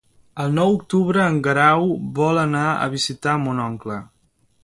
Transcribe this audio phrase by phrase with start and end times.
[0.43, 1.85] El nou d'octubre en Guerau
[2.21, 4.01] vol anar a visitar mon oncle.